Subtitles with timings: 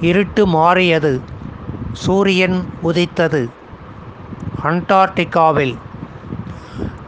[0.00, 1.20] இருட்டு மாறியது.
[1.92, 3.50] சூரியன் உதித்தது.
[4.64, 5.76] அண்டார்டிகாவில்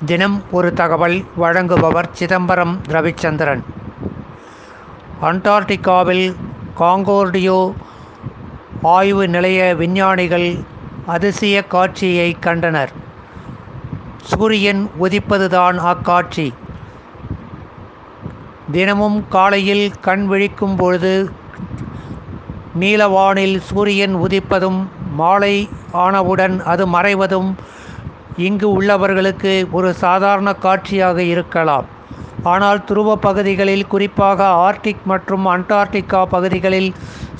[0.06, 3.62] தினம் ஒரு தகவல் வழங்குபவர் சிதம்பரம் ரவிச்சந்திரன்.
[5.22, 6.34] அண்டார்டிகாவில்
[6.78, 7.72] காங்கோர்டியோ
[8.82, 10.58] ஆய்வு நிலைய விஞ்ஞானிகள்
[11.06, 12.92] அதிசய காட்சியை கண்டனர்.
[14.22, 16.54] சூரியன் உதிப்பதுதான் அக்காட்சி.
[18.72, 21.30] தினமும் காலையில் கண் விழிக்கும் பொழுது
[22.80, 24.78] நீலவானில் சூரியன் உதிப்பதும்
[25.16, 25.56] மாலை
[26.04, 27.50] ஆனவுடன் அது மறைவதும்
[28.36, 31.86] இங்கு உள்ளவர்களுக்கு ஒரு சாதாரண காட்சியாக இருக்கலாம்.
[32.42, 36.90] ஆனால் துருவ பகுதிகளில் குறிப்பாக ஆர்டிக் மற்றும் அண்டார்டிகா பகுதிகளில்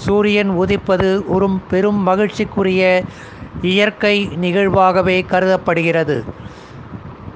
[0.04, 2.82] சூரியன் உதிப்பது ஒரு பெரும் மகிழ்ச்சிக்குரிய
[3.72, 6.24] இயற்கை நிகழ்வாகவே கருதப்படுகிறது.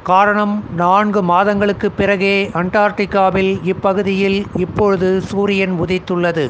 [0.02, 6.46] காரணம் நான்கு மாதங்களுக்கு பிறகே அண்டார்டிகாவில் இப்பகுதியில் இப்பொழுது சூரியன் உதித்துள்ளது.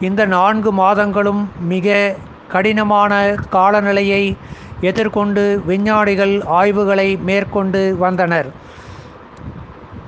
[0.00, 2.16] இந்த நான்கு மாதங்களும் மிக
[2.48, 4.36] கடினமான காலநிலையை
[4.80, 8.48] எதிர்கொண்டு விஞ்ஞானிகள் ஆய்வுகளை மேற்கொண்டு வந்தனர்.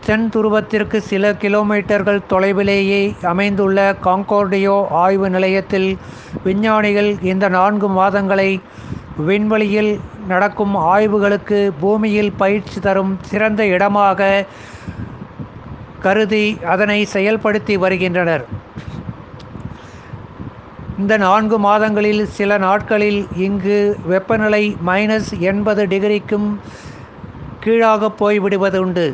[0.07, 5.99] தென் துருவத்திற்கு சில கிலோமீட்டர்கள் தொலைவிலேயே அமைந்துள்ள காங்கோர்டியோ ஆய்வு நிலையத்தில்
[6.45, 8.61] விஞ்ஞானிகள் இந்த நான்கு மாதங்களை
[9.17, 14.45] விண்வெளியில் நடக்கும் ஆய்வுகளுக்கு பூமியில் பயிற்சி தரும் சிறந்த இடமாக
[16.01, 18.47] கருதி அதனை செயல்படுத்தி வருகின்றனர்.
[20.99, 26.49] இந்த நான்கு மாதங்களில் சில நாட்களில் இங்கு வெப்பநிலை மைனஸ் எண்பது டிகிரிக்கும்
[27.61, 29.07] கீழாக போய்விடுவதுண்டு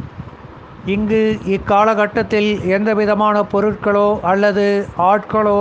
[0.87, 4.67] இங்கு இக்காலகட்டத்தில் எந்த விதமான பொருட்களோ அல்லது
[5.03, 5.61] ஆட்களோ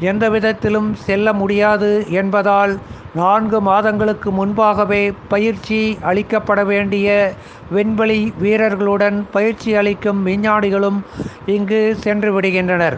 [0.00, 2.72] எந்த விதத்திலும் செல்ல முடியாது என்பதால்
[3.14, 7.08] நான்கு மாதங்களுக்கு முன்பாகவே பயிற்சி அளிக்கப்பட வேண்டிய
[7.70, 10.98] விண்வெளி வீரர்களுடன் பயிற்சி அளிக்கும் விஞ்ஞானிகளும்
[11.46, 12.96] இங்கு சென்று விடுகின்றனர்.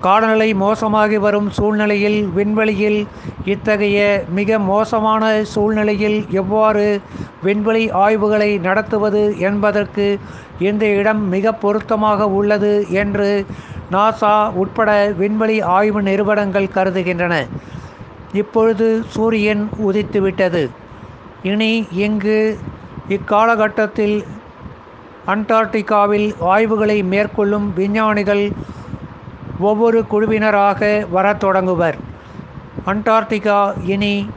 [0.00, 2.98] காலநிலை மோசமாகி வரும் சூழ்நிலையில் விண்வெளியில்
[3.44, 6.84] இத்தகைய மிக மோசமான சூழ்நிலையில் எவ்வாறு
[7.42, 10.06] விண்வெளி ஆய்வுகளை நடத்துவது என்பதற்கு
[10.58, 13.30] இந்த இடம் மிக பொருத்தமாக உள்ளது என்று
[13.92, 17.34] நாசா உட்பட விண்வெளி ஆய்வு நிறுவனங்கள் கருதுகின்றன.
[18.32, 20.62] இப்பொழுது சூரியன் உதித்துவிட்டது.
[21.42, 21.72] இனி
[22.06, 22.38] இங்கு
[23.08, 24.16] இக்காலகட்டத்தில்
[25.26, 28.44] அண்டார்டிகாவில் ஆய்வுகளை மேற்கொள்ளும் விஞ்ஞானிகள்
[29.58, 31.98] ஒவ்வொரு குழுவினராக வரத் தொடங்குவர்.
[32.86, 34.30] அண்டார்டிகா இனி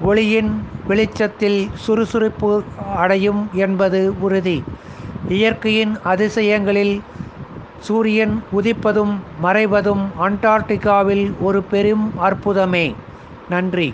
[0.00, 0.50] ஒளியின்
[0.86, 2.62] வெளிச்சத்தில் சுறுசுறுப்பு
[2.96, 4.62] அடையும் என்பது உறுதி.
[5.28, 7.00] இயற்கையின் அதிசயங்களில்
[7.78, 12.94] சூரியன் உதிப்பதும் மறைவதும் அண்டார்டிகாவில் ஒரு பெரும் அற்புதமே.
[13.48, 13.92] நன்றி.